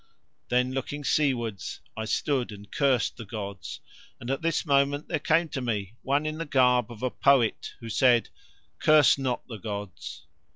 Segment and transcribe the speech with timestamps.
[0.49, 3.81] Then looking seawards I stood and cursed the gods,
[4.19, 7.75] and at this moment there came to me one in the garb of a poet,
[7.81, 8.29] who said:—
[8.79, 10.25] "Curse not the gods."